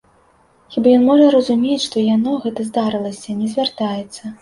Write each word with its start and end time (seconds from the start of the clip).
Хіба 0.75 0.93
ён 0.99 1.03
можа 1.09 1.27
разумець, 1.35 1.79
што 1.87 2.07
яно, 2.15 2.31
гэтае 2.49 2.69
здарылася, 2.73 3.41
не 3.47 3.55
звяртаецца? 3.57 4.39